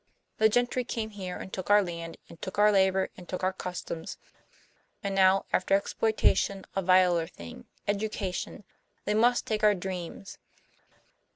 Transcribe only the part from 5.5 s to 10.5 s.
after exploitation, a viler thing, education! They must take our dreams!"